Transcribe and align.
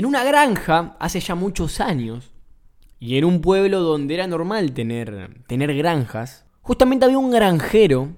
En 0.00 0.06
una 0.06 0.24
granja, 0.24 0.96
hace 0.98 1.20
ya 1.20 1.34
muchos 1.34 1.78
años, 1.78 2.32
y 2.98 3.18
en 3.18 3.26
un 3.26 3.42
pueblo 3.42 3.80
donde 3.80 4.14
era 4.14 4.26
normal 4.26 4.72
tener, 4.72 5.44
tener 5.46 5.76
granjas, 5.76 6.46
justamente 6.62 7.04
había 7.04 7.18
un 7.18 7.30
granjero 7.30 8.16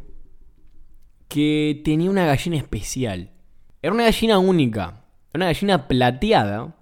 que 1.27 1.83
tenía 1.85 2.09
una 2.09 2.25
gallina 2.25 2.57
especial. 2.57 3.33
Era 3.83 3.93
una 3.93 4.05
gallina 4.05 4.39
única, 4.39 5.07
una 5.35 5.47
gallina 5.47 5.89
plateada 5.89 6.77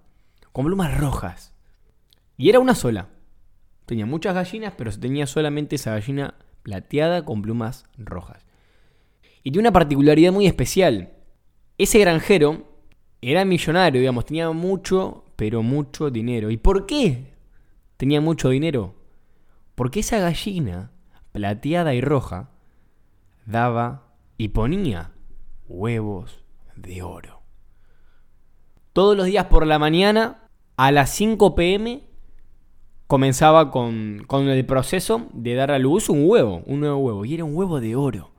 con 0.52 0.66
plumas 0.66 0.98
rojas. 0.98 1.54
Y 2.36 2.50
era 2.50 2.60
una 2.60 2.74
sola. 2.74 3.08
Tenía 3.86 4.04
muchas 4.04 4.34
gallinas, 4.34 4.74
pero 4.76 4.92
tenía 4.92 5.26
solamente 5.26 5.76
esa 5.76 5.92
gallina 5.92 6.34
plateada 6.62 7.24
con 7.24 7.40
plumas 7.40 7.86
rojas. 7.96 8.44
Y 9.42 9.50
tiene 9.50 9.60
una 9.60 9.72
particularidad 9.72 10.30
muy 10.30 10.46
especial. 10.46 11.14
Ese 11.78 11.98
granjero 12.00 12.69
era 13.22 13.44
millonario, 13.44 14.00
digamos, 14.00 14.24
tenía 14.24 14.50
mucho, 14.50 15.24
pero 15.36 15.62
mucho 15.62 16.10
dinero. 16.10 16.50
¿Y 16.50 16.56
por 16.56 16.86
qué 16.86 17.34
tenía 17.96 18.20
mucho 18.20 18.48
dinero? 18.48 18.94
Porque 19.74 20.00
esa 20.00 20.18
gallina, 20.18 20.90
plateada 21.32 21.94
y 21.94 22.00
roja, 22.00 22.50
daba 23.44 24.06
y 24.38 24.48
ponía 24.48 25.12
huevos 25.68 26.42
de 26.76 27.02
oro. 27.02 27.42
Todos 28.92 29.16
los 29.16 29.26
días 29.26 29.46
por 29.46 29.66
la 29.66 29.78
mañana, 29.78 30.48
a 30.76 30.90
las 30.90 31.10
5 31.10 31.54
pm, 31.54 32.02
comenzaba 33.06 33.70
con, 33.70 34.24
con, 34.26 34.48
el 34.48 34.64
proceso 34.64 35.28
de 35.32 35.54
dar 35.54 35.70
a 35.70 35.78
luz 35.78 36.08
un 36.08 36.24
huevo, 36.26 36.62
un 36.66 36.80
nuevo 36.80 36.98
huevo. 36.98 37.24
Y 37.24 37.34
era 37.34 37.44
un 37.44 37.54
huevo 37.54 37.80
de 37.80 37.96
oro. 37.96 38.30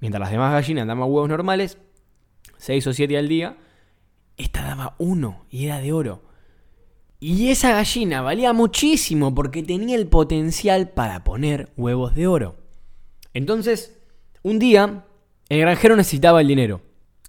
Mientras 0.00 0.20
las 0.20 0.30
demás 0.30 0.52
gallinas 0.52 0.86
daban 0.86 1.04
huevos 1.04 1.28
normales, 1.28 1.78
6 2.56 2.86
o 2.88 2.92
7 2.92 3.16
al 3.16 3.28
día, 3.28 3.56
esta 4.38 4.62
daba 4.62 4.94
uno 4.98 5.44
y 5.50 5.66
era 5.66 5.80
de 5.80 5.92
oro. 5.92 6.22
Y 7.20 7.50
esa 7.50 7.72
gallina 7.72 8.22
valía 8.22 8.52
muchísimo 8.52 9.34
porque 9.34 9.62
tenía 9.62 9.96
el 9.96 10.06
potencial 10.06 10.90
para 10.90 11.24
poner 11.24 11.72
huevos 11.76 12.14
de 12.14 12.28
oro. 12.28 12.56
Entonces, 13.34 13.98
un 14.42 14.58
día, 14.58 15.04
el 15.48 15.60
granjero 15.60 15.96
necesitaba 15.96 16.40
el 16.40 16.48
dinero. 16.48 16.80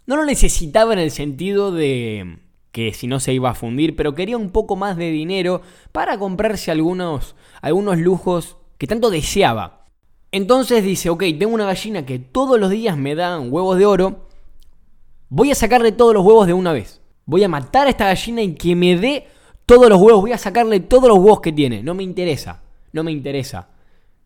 No 0.06 0.16
lo 0.16 0.26
necesitaba 0.26 0.94
en 0.94 1.00
el 1.00 1.12
sentido 1.12 1.72
de 1.72 2.40
que 2.72 2.94
si 2.94 3.08
no 3.08 3.20
se 3.20 3.34
iba 3.34 3.50
a 3.50 3.56
fundir, 3.56 3.96
pero 3.96 4.14
quería 4.14 4.38
un 4.38 4.52
poco 4.52 4.76
más 4.76 4.96
de 4.96 5.10
dinero 5.10 5.62
para 5.92 6.20
comprarse 6.20 6.70
algunos, 6.70 7.36
algunos 7.62 7.98
lujos 7.98 8.58
que 8.78 8.88
tanto 8.88 9.10
deseaba. 9.10 9.86
Entonces 10.32 10.84
dice, 10.84 11.10
ok, 11.10 11.24
tengo 11.40 11.54
una 11.54 11.66
gallina 11.66 12.06
que 12.06 12.20
todos 12.20 12.60
los 12.60 12.70
días 12.70 12.96
me 12.96 13.16
dan 13.16 13.52
huevos 13.52 13.78
de 13.80 13.86
oro, 13.88 14.28
voy 15.30 15.52
a 15.52 15.56
sacarle 15.56 15.92
todos 15.92 16.14
los 16.14 16.24
huevos 16.24 16.46
de 16.46 16.54
una 16.54 16.74
vez. 16.74 16.99
Voy 17.30 17.44
a 17.44 17.48
matar 17.48 17.86
a 17.86 17.92
esta 17.92 18.06
gallina 18.06 18.42
y 18.42 18.56
que 18.56 18.76
me 18.76 18.98
dé 18.98 19.28
todos 19.68 19.88
los 19.88 20.02
huevos. 20.02 20.22
Voy 20.22 20.32
a 20.32 20.38
sacarle 20.40 20.80
todos 20.80 21.08
los 21.08 21.20
huevos 21.20 21.42
que 21.42 21.52
tiene. 21.52 21.84
No 21.84 21.94
me 21.94 22.02
interesa. 22.02 22.64
No 22.92 23.04
me 23.04 23.12
interesa. 23.12 23.68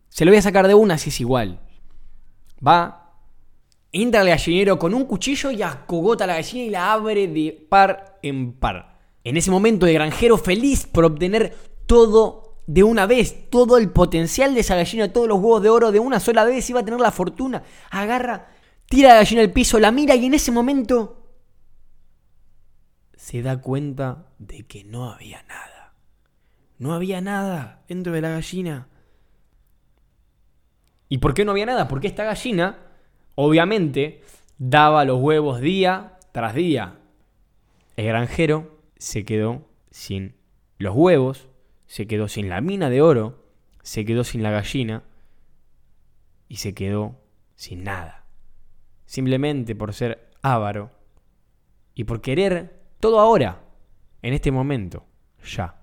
Se 0.07 0.23
lo 0.23 0.31
voy 0.31 0.37
a 0.37 0.41
sacar 0.41 0.69
de 0.69 0.73
una 0.73 0.97
si 0.97 1.09
es 1.09 1.19
igual. 1.19 1.59
Va. 2.65 3.11
Entra 3.91 4.21
al 4.21 4.27
gallinero 4.27 4.79
con 4.79 4.93
un 4.93 5.03
cuchillo 5.03 5.51
y 5.51 5.61
acogota 5.61 6.23
a 6.23 6.27
la 6.27 6.35
gallina 6.35 6.63
y 6.63 6.69
la 6.69 6.93
abre 6.93 7.27
de 7.27 7.51
par 7.69 8.19
en 8.23 8.53
par. 8.53 8.99
En 9.25 9.35
ese 9.35 9.51
momento, 9.51 9.85
el 9.85 9.95
granjero 9.95 10.37
feliz 10.37 10.87
por 10.87 11.03
obtener 11.03 11.57
todo 11.85 12.61
de 12.67 12.83
una 12.83 13.05
vez, 13.05 13.49
todo 13.49 13.77
el 13.77 13.89
potencial 13.89 14.53
de 14.53 14.61
esa 14.61 14.77
gallina, 14.77 15.11
todos 15.11 15.27
los 15.27 15.39
huevos 15.39 15.61
de 15.61 15.69
oro 15.69 15.91
de 15.91 15.99
una 15.99 16.21
sola 16.21 16.45
vez, 16.45 16.69
iba 16.69 16.79
a 16.79 16.85
tener 16.85 17.01
la 17.01 17.11
fortuna. 17.11 17.63
Agarra, 17.91 18.47
tira 18.87 19.09
la 19.09 19.15
gallina 19.15 19.41
al 19.41 19.51
piso, 19.51 19.77
la 19.77 19.91
mira 19.91 20.15
y 20.15 20.25
en 20.25 20.35
ese 20.35 20.53
momento 20.53 21.22
se 23.23 23.41
da 23.41 23.61
cuenta 23.61 24.25
de 24.37 24.63
que 24.63 24.83
no 24.83 25.09
había 25.09 25.43
nada. 25.43 25.93
No 26.77 26.91
había 26.91 27.21
nada 27.21 27.81
dentro 27.87 28.11
de 28.11 28.19
la 28.19 28.31
gallina. 28.31 28.89
¿Y 31.07 31.19
por 31.19 31.33
qué 31.33 31.45
no 31.45 31.51
había 31.51 31.65
nada? 31.65 31.87
Porque 31.87 32.07
esta 32.07 32.25
gallina, 32.25 32.79
obviamente, 33.35 34.23
daba 34.57 35.05
los 35.05 35.21
huevos 35.21 35.61
día 35.61 36.17
tras 36.33 36.53
día. 36.53 36.99
El 37.95 38.07
granjero 38.07 38.77
se 38.97 39.23
quedó 39.23 39.69
sin 39.89 40.35
los 40.77 40.93
huevos, 40.93 41.47
se 41.85 42.07
quedó 42.07 42.27
sin 42.27 42.49
la 42.49 42.59
mina 42.59 42.89
de 42.89 43.01
oro, 43.01 43.45
se 43.83 44.03
quedó 44.03 44.25
sin 44.25 44.43
la 44.43 44.51
gallina 44.51 45.03
y 46.49 46.57
se 46.57 46.73
quedó 46.73 47.21
sin 47.55 47.85
nada. 47.85 48.25
Simplemente 49.05 49.77
por 49.77 49.93
ser 49.93 50.29
avaro 50.41 50.91
y 51.95 52.03
por 52.03 52.19
querer 52.19 52.82
todo 53.03 53.19
ahora, 53.19 53.61
en 54.21 54.33
este 54.33 54.49
momento, 54.49 55.05
ya. 55.45 55.75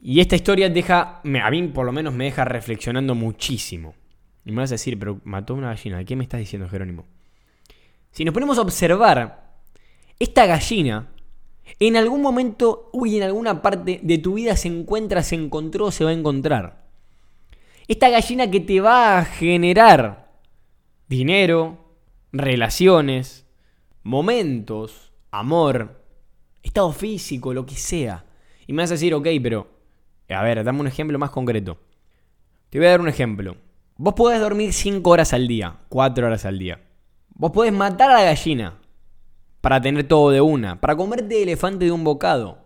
Y 0.00 0.20
esta 0.20 0.36
historia 0.36 0.70
deja, 0.70 1.20
a 1.20 1.50
mí 1.50 1.62
por 1.66 1.84
lo 1.84 1.90
menos 1.90 2.14
me 2.14 2.26
deja 2.26 2.44
reflexionando 2.44 3.16
muchísimo. 3.16 3.96
Y 4.44 4.52
me 4.52 4.58
vas 4.58 4.70
a 4.70 4.74
decir, 4.74 4.96
pero 5.00 5.20
mató 5.24 5.54
una 5.54 5.70
gallina, 5.70 5.98
¿de 5.98 6.04
qué 6.04 6.14
me 6.14 6.22
estás 6.22 6.38
diciendo, 6.38 6.68
Jerónimo? 6.68 7.06
Si 8.12 8.24
nos 8.24 8.32
ponemos 8.32 8.56
a 8.58 8.60
observar, 8.60 9.50
esta 10.20 10.46
gallina 10.46 11.08
en 11.80 11.96
algún 11.96 12.22
momento, 12.22 12.88
uy, 12.92 13.16
en 13.16 13.24
alguna 13.24 13.62
parte 13.62 13.98
de 14.00 14.18
tu 14.18 14.34
vida 14.34 14.56
se 14.56 14.68
encuentra, 14.68 15.24
se 15.24 15.34
encontró, 15.34 15.90
se 15.90 16.04
va 16.04 16.10
a 16.10 16.12
encontrar. 16.12 16.84
Esta 17.88 18.10
gallina 18.10 18.48
que 18.48 18.60
te 18.60 18.80
va 18.80 19.18
a 19.18 19.24
generar 19.24 20.30
dinero, 21.08 21.96
relaciones, 22.30 23.49
momentos, 24.02 25.12
amor, 25.30 26.04
estado 26.62 26.92
físico, 26.92 27.54
lo 27.54 27.66
que 27.66 27.74
sea. 27.74 28.24
Y 28.66 28.72
me 28.72 28.82
vas 28.82 28.90
a 28.90 28.94
decir, 28.94 29.14
ok, 29.14 29.26
pero, 29.42 29.68
a 30.28 30.42
ver, 30.42 30.62
dame 30.64 30.80
un 30.80 30.86
ejemplo 30.86 31.18
más 31.18 31.30
concreto. 31.30 31.78
Te 32.70 32.78
voy 32.78 32.86
a 32.86 32.90
dar 32.90 33.00
un 33.00 33.08
ejemplo. 33.08 33.56
Vos 33.96 34.14
podés 34.14 34.40
dormir 34.40 34.72
5 34.72 35.10
horas 35.10 35.32
al 35.32 35.46
día, 35.48 35.76
4 35.88 36.26
horas 36.26 36.44
al 36.44 36.58
día. 36.58 36.80
Vos 37.34 37.50
podés 37.50 37.72
matar 37.72 38.10
a 38.10 38.14
la 38.14 38.24
gallina 38.24 38.78
para 39.60 39.80
tener 39.80 40.06
todo 40.06 40.30
de 40.30 40.40
una, 40.40 40.80
para 40.80 40.96
comerte 40.96 41.42
elefante 41.42 41.84
de 41.84 41.92
un 41.92 42.04
bocado, 42.04 42.58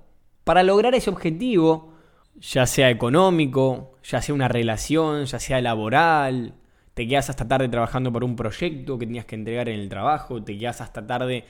para 0.45 0.63
lograr 0.63 0.95
ese 0.95 1.11
objetivo, 1.11 1.93
ya 2.37 2.67
sea 2.67 2.91
económico, 2.91 3.93
ya 4.05 4.21
sea 4.21 4.35
una 4.35 4.49
relación, 4.49 5.25
ya 5.25 5.41
sea 5.41 5.61
laboral, 5.61 6.55
te 6.95 7.07
quedas 7.07 7.29
hasta 7.31 7.47
tarde 7.47 7.69
trabajando 7.69 8.13
por 8.13 8.25
un 8.25 8.37
proyecto 8.37 8.99
que 8.99 9.07
tenías 9.07 9.27
que 9.27 9.35
entregar 9.35 9.69
en 9.69 9.81
el 9.81 9.89
trabajo, 9.89 10.43
te 10.43 10.57
quedas 10.57 10.81
hasta 10.81 11.07
tarde 11.07 11.45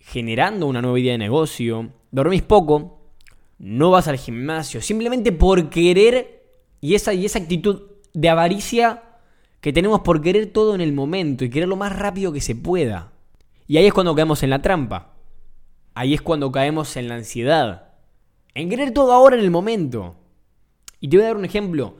generando 0.00 0.66
una 0.66 0.82
nueva 0.82 0.98
idea 0.98 1.12
de 1.12 1.18
negocio, 1.18 1.90
dormís 2.10 2.42
poco, 2.42 3.00
no 3.58 3.90
vas 3.90 4.08
al 4.08 4.18
gimnasio, 4.18 4.80
simplemente 4.80 5.32
por 5.32 5.68
querer 5.70 6.44
y 6.80 6.94
esa, 6.94 7.14
y 7.14 7.24
esa 7.24 7.38
actitud 7.38 7.82
de 8.12 8.28
avaricia 8.28 9.02
que 9.60 9.72
tenemos 9.72 10.00
por 10.00 10.22
querer 10.22 10.46
todo 10.46 10.74
en 10.74 10.80
el 10.80 10.92
momento 10.92 11.44
y 11.44 11.50
querer 11.50 11.68
lo 11.68 11.76
más 11.76 11.96
rápido 11.96 12.32
que 12.32 12.40
se 12.40 12.54
pueda. 12.54 13.12
Y 13.66 13.78
ahí 13.78 13.86
es 13.86 13.92
cuando 13.92 14.14
caemos 14.14 14.42
en 14.42 14.50
la 14.50 14.62
trampa. 14.62 15.14
Ahí 15.94 16.14
es 16.14 16.22
cuando 16.22 16.52
caemos 16.52 16.96
en 16.96 17.08
la 17.08 17.16
ansiedad. 17.16 17.94
En 18.54 18.68
querer 18.68 18.92
todo 18.92 19.12
ahora 19.12 19.36
en 19.36 19.42
el 19.42 19.50
momento. 19.50 20.16
Y 21.00 21.08
te 21.08 21.16
voy 21.16 21.24
a 21.24 21.28
dar 21.28 21.36
un 21.36 21.44
ejemplo. 21.44 21.96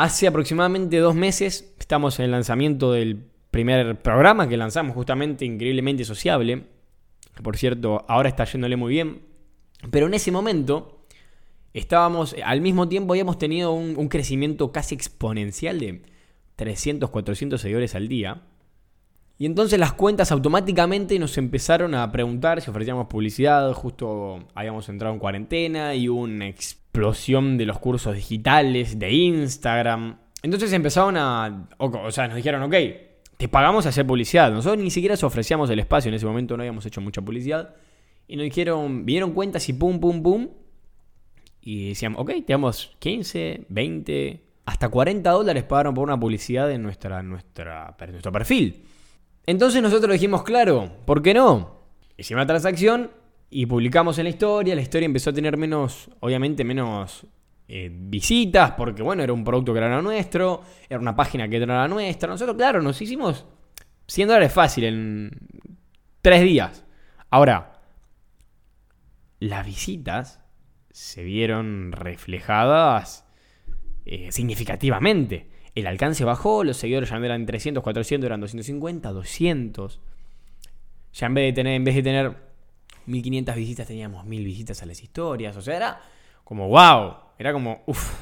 Hace 0.00 0.26
aproximadamente 0.26 0.96
dos 0.96 1.14
meses 1.14 1.74
estamos 1.78 2.18
en 2.18 2.24
el 2.24 2.30
lanzamiento 2.30 2.90
del 2.90 3.22
primer 3.50 4.00
programa 4.00 4.48
que 4.48 4.56
lanzamos 4.56 4.94
justamente 4.94 5.44
Increíblemente 5.44 6.06
Sociable. 6.06 6.64
Por 7.42 7.58
cierto, 7.58 8.06
ahora 8.08 8.30
está 8.30 8.46
yéndole 8.46 8.76
muy 8.76 8.94
bien. 8.94 9.20
Pero 9.90 10.06
en 10.06 10.14
ese 10.14 10.32
momento 10.32 11.04
estábamos, 11.74 12.34
al 12.42 12.62
mismo 12.62 12.88
tiempo 12.88 13.12
habíamos 13.12 13.36
tenido 13.36 13.72
un, 13.72 13.94
un 13.98 14.08
crecimiento 14.08 14.72
casi 14.72 14.94
exponencial 14.94 15.78
de 15.78 16.00
300, 16.56 17.10
400 17.10 17.60
seguidores 17.60 17.94
al 17.94 18.08
día. 18.08 18.40
Y 19.36 19.44
entonces 19.44 19.78
las 19.78 19.92
cuentas 19.92 20.32
automáticamente 20.32 21.18
nos 21.18 21.36
empezaron 21.36 21.94
a 21.94 22.10
preguntar 22.10 22.62
si 22.62 22.70
ofrecíamos 22.70 23.06
publicidad. 23.08 23.70
Justo 23.74 24.48
habíamos 24.54 24.88
entrado 24.88 25.12
en 25.12 25.20
cuarentena 25.20 25.94
y 25.94 26.08
una 26.08 26.46
explosión 26.90 27.56
de 27.56 27.66
los 27.66 27.78
cursos 27.78 28.16
digitales, 28.16 28.98
de 28.98 29.12
Instagram. 29.12 30.18
Entonces 30.42 30.72
empezaron 30.72 31.16
a... 31.16 31.68
O, 31.78 32.10
sea, 32.10 32.26
nos 32.26 32.36
dijeron, 32.36 32.64
ok, 32.64 32.74
te 33.36 33.48
pagamos 33.48 33.86
a 33.86 33.90
hacer 33.90 34.04
publicidad. 34.04 34.50
Nosotros 34.50 34.82
ni 34.82 34.90
siquiera 34.90 35.16
se 35.16 35.24
ofrecíamos 35.24 35.70
el 35.70 35.78
espacio. 35.78 36.08
En 36.08 36.16
ese 36.16 36.26
momento 36.26 36.56
no 36.56 36.64
habíamos 36.64 36.84
hecho 36.84 37.00
mucha 37.00 37.22
publicidad. 37.22 37.76
Y 38.26 38.34
nos 38.34 38.42
dijeron, 38.42 39.06
vinieron 39.06 39.32
cuentas 39.32 39.68
y 39.68 39.72
pum, 39.72 40.00
pum, 40.00 40.20
pum. 40.20 40.48
Y 41.62 41.90
decían, 41.90 42.14
ok, 42.16 42.32
te 42.44 42.52
damos 42.52 42.96
15, 42.98 43.66
20, 43.68 44.44
hasta 44.64 44.88
40 44.88 45.30
dólares 45.30 45.62
pagaron 45.62 45.94
por 45.94 46.02
una 46.02 46.18
publicidad 46.18 46.72
en 46.72 46.82
nuestra, 46.82 47.22
nuestra, 47.22 47.96
nuestro 48.08 48.32
perfil. 48.32 48.84
Entonces 49.46 49.80
nosotros 49.80 50.12
dijimos, 50.12 50.42
claro, 50.42 50.90
¿por 51.04 51.22
qué 51.22 51.34
no? 51.34 51.82
Hicimos 52.16 52.42
la 52.42 52.46
transacción 52.46 53.10
y 53.50 53.66
publicamos 53.66 54.18
en 54.18 54.24
la 54.24 54.30
historia. 54.30 54.74
La 54.74 54.80
historia 54.80 55.06
empezó 55.06 55.30
a 55.30 55.32
tener 55.32 55.56
menos, 55.56 56.08
obviamente 56.20 56.64
menos 56.64 57.26
eh, 57.68 57.90
visitas, 57.92 58.72
porque 58.72 59.02
bueno, 59.02 59.22
era 59.22 59.32
un 59.32 59.44
producto 59.44 59.72
que 59.72 59.78
era 59.78 60.00
nuestro, 60.00 60.62
era 60.88 61.00
una 61.00 61.16
página 61.16 61.48
que 61.48 61.56
era 61.56 61.86
nuestra. 61.88 62.28
Nosotros, 62.28 62.56
claro, 62.56 62.80
nos 62.80 63.00
hicimos 63.02 63.44
100 64.06 64.28
dólares 64.28 64.52
fácil 64.52 64.84
en 64.84 65.30
3 66.22 66.42
días. 66.42 66.84
Ahora, 67.28 67.80
las 69.40 69.66
visitas 69.66 70.40
se 70.90 71.24
vieron 71.24 71.92
reflejadas 71.92 73.26
eh, 74.04 74.30
significativamente. 74.32 75.50
El 75.74 75.86
alcance 75.86 76.24
bajó, 76.24 76.64
los 76.64 76.76
seguidores 76.76 77.10
ya 77.10 77.18
no 77.18 77.24
eran 77.24 77.46
300, 77.46 77.82
400, 77.82 78.26
eran 78.26 78.40
250, 78.40 79.12
200. 79.12 80.00
Ya 81.12 81.26
en 81.26 81.34
vez 81.34 81.44
de 81.46 81.52
tener, 81.52 81.74
en 81.74 81.84
vez 81.84 81.94
de 81.94 82.02
tener 82.02 82.49
1500 83.10 83.54
visitas, 83.54 83.86
teníamos 83.86 84.24
1000 84.24 84.44
visitas 84.44 84.82
a 84.82 84.86
las 84.86 85.02
historias. 85.02 85.56
O 85.56 85.62
sea, 85.62 85.76
era 85.76 86.00
como 86.44 86.68
wow. 86.68 87.14
Era 87.38 87.52
como, 87.52 87.82
uff. 87.86 88.12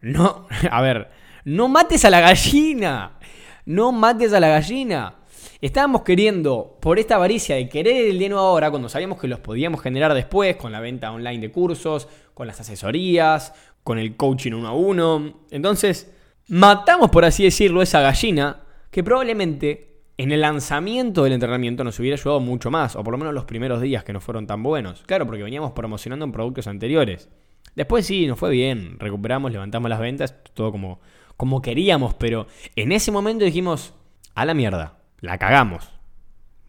No, 0.00 0.46
a 0.70 0.80
ver, 0.80 1.10
no 1.44 1.68
mates 1.68 2.04
a 2.04 2.10
la 2.10 2.20
gallina. 2.20 3.18
No 3.64 3.92
mates 3.92 4.32
a 4.32 4.40
la 4.40 4.48
gallina. 4.48 5.16
Estábamos 5.60 6.02
queriendo, 6.02 6.78
por 6.80 6.98
esta 6.98 7.14
avaricia 7.14 7.54
de 7.54 7.68
querer 7.68 8.10
el 8.10 8.18
dinero 8.18 8.40
ahora, 8.40 8.70
cuando 8.70 8.88
sabíamos 8.88 9.20
que 9.20 9.28
los 9.28 9.38
podíamos 9.38 9.80
generar 9.80 10.12
después, 10.12 10.56
con 10.56 10.72
la 10.72 10.80
venta 10.80 11.12
online 11.12 11.40
de 11.40 11.52
cursos, 11.52 12.08
con 12.34 12.48
las 12.48 12.58
asesorías, 12.58 13.52
con 13.84 13.98
el 13.98 14.16
coaching 14.16 14.52
uno 14.52 14.68
a 14.68 14.72
uno. 14.72 15.44
Entonces, 15.50 16.12
matamos, 16.48 17.10
por 17.10 17.24
así 17.24 17.44
decirlo, 17.44 17.80
esa 17.80 18.00
gallina 18.00 18.62
que 18.90 19.04
probablemente 19.04 19.91
en 20.22 20.32
el 20.32 20.40
lanzamiento 20.40 21.24
del 21.24 21.32
entrenamiento 21.32 21.84
nos 21.84 21.98
hubiera 21.98 22.14
ayudado 22.14 22.40
mucho 22.40 22.70
más, 22.70 22.96
o 22.96 23.02
por 23.02 23.12
lo 23.12 23.18
menos 23.18 23.34
los 23.34 23.44
primeros 23.44 23.80
días 23.80 24.04
que 24.04 24.12
no 24.12 24.20
fueron 24.20 24.46
tan 24.46 24.62
buenos. 24.62 25.02
Claro, 25.06 25.26
porque 25.26 25.42
veníamos 25.42 25.72
promocionando 25.72 26.24
en 26.24 26.32
productos 26.32 26.66
anteriores. 26.66 27.28
Después 27.74 28.06
sí, 28.06 28.26
nos 28.26 28.38
fue 28.38 28.50
bien, 28.50 28.98
recuperamos, 28.98 29.50
levantamos 29.50 29.88
las 29.88 30.00
ventas, 30.00 30.36
todo 30.54 30.70
como, 30.70 31.00
como 31.36 31.62
queríamos, 31.62 32.14
pero 32.14 32.46
en 32.76 32.92
ese 32.92 33.10
momento 33.10 33.44
dijimos, 33.44 33.94
a 34.34 34.44
la 34.44 34.54
mierda, 34.54 34.98
la 35.20 35.38
cagamos 35.38 35.88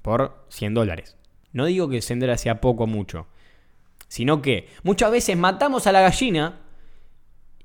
por 0.02 0.46
100 0.50 0.74
dólares. 0.74 1.18
No 1.52 1.66
digo 1.66 1.90
que 1.90 2.02
Sendera 2.02 2.38
sea 2.38 2.62
poco 2.62 2.86
o 2.86 2.88
mucho, 2.88 3.28
sino 4.08 4.42
que 4.42 4.70
muchas 4.84 5.12
veces 5.12 5.38
matamos 5.38 5.86
a 5.86 5.92
la 5.92 6.02
gallina 6.02 6.62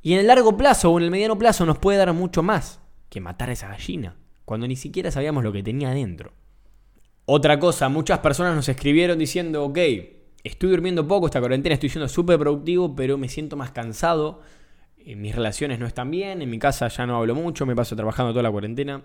y 0.03 0.13
en 0.13 0.21
el 0.21 0.27
largo 0.27 0.57
plazo 0.57 0.91
o 0.91 0.99
en 0.99 1.05
el 1.05 1.11
mediano 1.11 1.39
plazo 1.39 1.65
nos 1.65 1.79
puede 1.79 1.99
dar 1.99 2.13
mucho 2.13 2.43
más 2.43 2.81
que 3.09 3.21
matar 3.21 3.49
a 3.49 3.53
esa 3.53 3.69
gallina, 3.69 4.17
cuando 4.49 4.67
ni 4.67 4.77
siquiera 4.77 5.11
sabíamos 5.11 5.45
lo 5.45 5.53
que 5.53 5.63
tenía 5.63 5.91
adentro. 5.91 6.33
Otra 7.27 7.59
cosa, 7.61 7.91
muchas 7.91 8.21
personas 8.21 8.57
nos 8.57 8.67
escribieron 8.71 9.19
diciendo, 9.19 9.63
ok, 9.63 9.79
estoy 10.43 10.71
durmiendo 10.71 11.07
poco 11.07 11.27
esta 11.27 11.39
cuarentena, 11.39 11.75
estoy 11.75 11.91
siendo 11.91 12.09
súper 12.09 12.39
productivo, 12.39 12.97
pero 12.97 13.19
me 13.19 13.29
siento 13.29 13.57
más 13.57 13.73
cansado, 13.73 14.41
eh, 14.97 15.17
mis 15.17 15.37
relaciones 15.37 15.79
no 15.79 15.87
están 15.87 16.11
bien, 16.11 16.41
en 16.41 16.49
mi 16.49 16.59
casa 16.59 16.89
ya 16.89 17.05
no 17.05 17.19
hablo 17.19 17.35
mucho, 17.35 17.67
me 17.67 17.77
paso 17.77 17.95
trabajando 17.95 18.33
toda 18.33 18.43
la 18.43 18.51
cuarentena. 18.51 19.03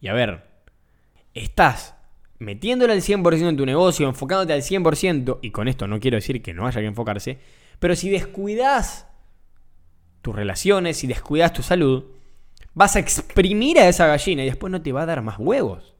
Y 0.00 0.08
a 0.08 0.12
ver, 0.12 0.42
estás 1.34 1.94
metiéndole 2.40 2.94
al 2.94 3.00
100% 3.00 3.48
en 3.48 3.56
tu 3.56 3.64
negocio, 3.64 4.08
enfocándote 4.08 4.54
al 4.54 4.62
100%, 4.62 5.38
y 5.40 5.52
con 5.52 5.68
esto 5.68 5.86
no 5.86 6.00
quiero 6.00 6.16
decir 6.16 6.42
que 6.42 6.52
no 6.52 6.66
haya 6.66 6.80
que 6.80 6.88
enfocarse, 6.88 7.38
pero 7.78 7.94
si 7.94 8.10
descuidas 8.10 9.06
tus 10.20 10.34
relaciones, 10.34 10.96
si 10.96 11.06
descuidas 11.06 11.52
tu 11.52 11.62
salud, 11.62 12.06
vas 12.74 12.96
a 12.96 12.98
exprimir 12.98 13.78
a 13.78 13.88
esa 13.88 14.06
gallina 14.06 14.42
y 14.42 14.46
después 14.46 14.70
no 14.70 14.82
te 14.82 14.92
va 14.92 15.02
a 15.02 15.06
dar 15.06 15.22
más 15.22 15.38
huevos. 15.38 15.94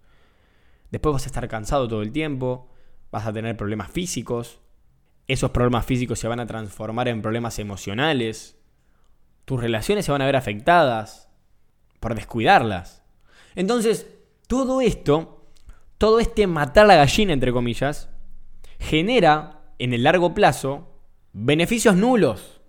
Después 0.91 1.13
vas 1.13 1.25
a 1.25 1.27
estar 1.27 1.49
cansado 1.49 1.89
todo 1.89 2.03
el 2.03 2.13
tiempo, 2.13 2.69
vas 3.11 3.27
a 3.27 3.33
tener 3.33 3.57
problemas 3.57 3.91
físicos, 3.91 4.61
esos 5.27 5.51
problemas 5.51 5.87
físicos 5.87 6.19
se 6.19 6.29
van 6.29 6.41
a 6.41 6.47
transformar 6.47 7.09
en 7.09 7.23
problemas 7.23 7.59
emocionales, 7.59 8.59
tus 9.45 9.61
relaciones 9.61 10.05
se 10.05 10.13
van 10.13 10.23
a 10.23 10.27
ver 10.27 10.37
afectadas 10.37 11.31
por 12.01 12.15
descuidarlas. 12.15 13.03
Entonces, 13.55 14.07
todo 14.47 14.81
esto, 14.81 15.47
todo 15.99 16.21
este 16.21 16.47
matar 16.47 16.87
la 16.87 16.97
gallina, 16.97 17.33
entre 17.33 17.53
comillas, 17.53 18.11
genera 18.79 19.63
en 19.79 19.95
el 19.95 20.03
largo 20.03 20.35
plazo 20.35 21.01
beneficios 21.33 21.97
nulos. 21.97 22.61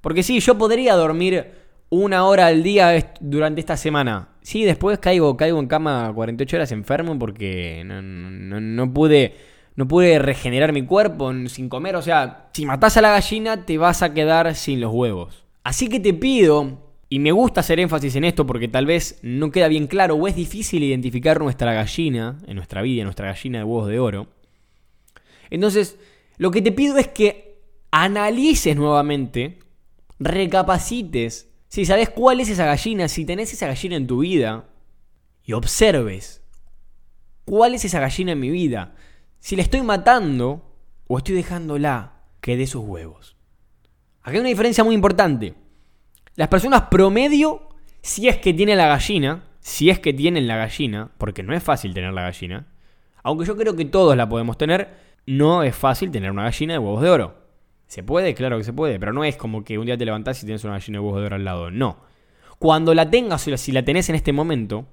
Porque 0.00 0.22
sí, 0.22 0.40
yo 0.40 0.56
podría 0.56 0.94
dormir 0.94 1.52
una 1.90 2.24
hora 2.24 2.46
al 2.46 2.62
día 2.62 3.14
durante 3.20 3.60
esta 3.60 3.76
semana. 3.76 4.28
Sí, 4.42 4.64
después 4.64 4.98
caigo, 4.98 5.36
caigo 5.36 5.58
en 5.58 5.66
cama 5.66 6.12
48 6.14 6.56
horas 6.56 6.72
enfermo 6.72 7.18
porque 7.18 7.82
no, 7.84 8.92
pude, 8.92 9.34
no 9.76 9.88
pude 9.88 10.18
regenerar 10.18 10.72
mi 10.72 10.82
cuerpo 10.82 11.32
sin 11.48 11.68
comer. 11.68 11.96
O 11.96 12.02
sea, 12.02 12.48
si 12.52 12.66
matas 12.66 12.96
a 12.96 13.02
la 13.02 13.10
gallina 13.10 13.64
te 13.64 13.78
vas 13.78 14.02
a 14.02 14.12
quedar 14.12 14.54
sin 14.54 14.80
los 14.80 14.92
huevos. 14.92 15.44
Así 15.64 15.88
que 15.88 16.00
te 16.00 16.14
pido 16.14 16.88
y 17.10 17.18
me 17.18 17.32
gusta 17.32 17.60
hacer 17.60 17.80
énfasis 17.80 18.16
en 18.16 18.24
esto 18.24 18.46
porque 18.46 18.68
tal 18.68 18.86
vez 18.86 19.18
no 19.22 19.50
queda 19.50 19.68
bien 19.68 19.86
claro 19.86 20.14
o 20.14 20.28
es 20.28 20.36
difícil 20.36 20.82
identificar 20.82 21.40
nuestra 21.40 21.72
gallina 21.72 22.38
en 22.46 22.56
nuestra 22.56 22.82
vida, 22.82 23.04
nuestra 23.04 23.28
gallina 23.28 23.58
de 23.58 23.64
huevos 23.64 23.88
de 23.88 23.98
oro. 23.98 24.26
Entonces, 25.50 25.98
lo 26.36 26.50
que 26.50 26.60
te 26.60 26.72
pido 26.72 26.98
es 26.98 27.08
que 27.08 27.60
analices 27.90 28.76
nuevamente, 28.76 29.58
recapacites, 30.18 31.47
si 31.68 31.84
sabes 31.84 32.10
cuál 32.10 32.40
es 32.40 32.48
esa 32.48 32.64
gallina, 32.64 33.08
si 33.08 33.24
tenés 33.24 33.52
esa 33.52 33.66
gallina 33.66 33.96
en 33.96 34.06
tu 34.06 34.20
vida, 34.20 34.66
y 35.44 35.52
observes 35.52 36.42
cuál 37.44 37.74
es 37.74 37.84
esa 37.84 38.00
gallina 38.00 38.32
en 38.32 38.40
mi 38.40 38.50
vida, 38.50 38.94
si 39.38 39.56
la 39.56 39.62
estoy 39.62 39.82
matando 39.82 40.76
o 41.06 41.18
estoy 41.18 41.34
dejándola 41.34 42.20
que 42.40 42.56
dé 42.56 42.66
sus 42.66 42.84
huevos. 42.84 43.36
Aquí 44.22 44.36
hay 44.36 44.40
una 44.40 44.50
diferencia 44.50 44.84
muy 44.84 44.94
importante. 44.94 45.54
Las 46.34 46.48
personas 46.48 46.82
promedio, 46.90 47.68
si 48.02 48.28
es 48.28 48.36
que 48.36 48.52
tienen 48.52 48.76
la 48.76 48.88
gallina, 48.88 49.44
si 49.60 49.90
es 49.90 49.98
que 49.98 50.12
tienen 50.12 50.46
la 50.46 50.56
gallina, 50.56 51.10
porque 51.16 51.42
no 51.42 51.54
es 51.54 51.62
fácil 51.62 51.94
tener 51.94 52.12
la 52.12 52.22
gallina, 52.22 52.66
aunque 53.22 53.46
yo 53.46 53.56
creo 53.56 53.74
que 53.74 53.84
todos 53.84 54.16
la 54.16 54.28
podemos 54.28 54.58
tener, 54.58 54.96
no 55.26 55.62
es 55.62 55.74
fácil 55.74 56.10
tener 56.10 56.30
una 56.30 56.44
gallina 56.44 56.74
de 56.74 56.78
huevos 56.78 57.02
de 57.02 57.10
oro. 57.10 57.47
¿Se 57.88 58.04
puede? 58.04 58.34
Claro 58.34 58.58
que 58.58 58.64
se 58.64 58.72
puede, 58.72 59.00
pero 59.00 59.12
no 59.12 59.24
es 59.24 59.36
como 59.36 59.64
que 59.64 59.78
un 59.78 59.86
día 59.86 59.98
te 59.98 60.04
levantás 60.04 60.40
y 60.42 60.46
tienes 60.46 60.62
una 60.62 60.74
gallina 60.74 60.98
de 60.98 61.04
huevos 61.04 61.20
de 61.20 61.26
oro 61.26 61.36
al 61.36 61.44
lado. 61.44 61.70
No. 61.72 61.98
Cuando 62.60 62.94
la 62.94 63.10
tengas 63.10 63.48
o 63.48 63.56
si 63.56 63.72
la 63.72 63.84
tenés 63.84 64.08
en 64.08 64.14
este 64.14 64.32
momento, 64.32 64.86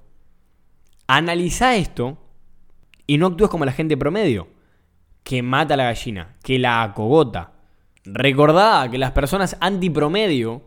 analiza 1.06 1.76
esto 1.76 2.18
y 3.06 3.18
no 3.18 3.28
actúes 3.28 3.50
como 3.50 3.64
la 3.64 3.72
gente 3.72 3.96
promedio, 3.96 4.48
que 5.22 5.42
mata 5.42 5.74
a 5.74 5.76
la 5.76 5.84
gallina, 5.84 6.36
que 6.42 6.58
la 6.58 6.82
acogota. 6.82 7.52
Recordá 8.04 8.88
que 8.90 8.98
las 8.98 9.12
personas 9.12 9.56
antipromedio 9.60 10.62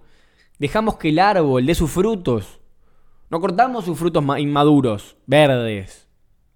Dejamos 0.60 0.98
que 0.98 1.10
el 1.10 1.20
árbol 1.20 1.66
dé 1.66 1.74
sus 1.74 1.90
frutos. 1.90 2.60
No 3.30 3.40
cortamos 3.40 3.86
sus 3.86 3.98
frutos 3.98 4.24
inmaduros, 4.40 5.16
verdes, 5.26 6.10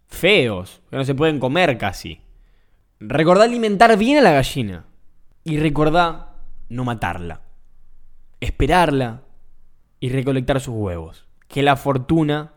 feos, 0.07 0.81
que 0.89 0.97
no 0.97 1.05
se 1.05 1.15
pueden 1.15 1.39
comer 1.39 1.77
casi. 1.77 2.19
Recordá 2.99 3.45
alimentar 3.45 3.97
bien 3.97 4.17
a 4.17 4.21
la 4.21 4.33
gallina. 4.33 4.85
Y 5.43 5.57
recordá 5.57 6.35
no 6.69 6.83
matarla. 6.85 7.41
Esperarla 8.39 9.23
y 9.99 10.09
recolectar 10.09 10.59
sus 10.59 10.75
huevos. 10.75 11.27
Que 11.47 11.63
la 11.63 11.75
fortuna, 11.75 12.53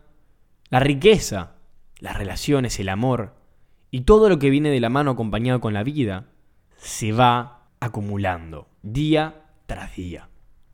la 0.69 0.79
riqueza, 0.79 1.55
las 1.99 2.17
relaciones, 2.17 2.79
el 2.79 2.89
amor 2.89 3.35
y 3.91 4.01
todo 4.01 4.29
lo 4.29 4.39
que 4.39 4.49
viene 4.49 4.69
de 4.69 4.79
la 4.79 4.89
mano 4.89 5.11
acompañado 5.11 5.61
con 5.61 5.73
la 5.73 5.83
vida 5.83 6.25
se 6.77 7.11
va 7.11 7.69
acumulando 7.79 8.67
día 8.81 9.45
tras 9.65 9.95
día. 9.95 10.29